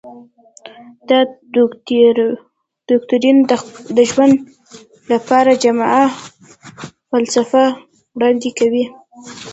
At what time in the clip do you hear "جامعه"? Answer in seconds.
5.63-6.05